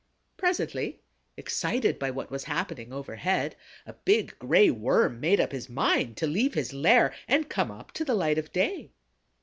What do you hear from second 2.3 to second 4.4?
was happening overhead, a big